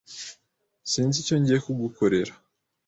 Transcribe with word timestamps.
Sinzi 0.91 1.17
icyo 1.21 1.35
ngiye 1.39 1.59
kugukorera. 1.65 2.33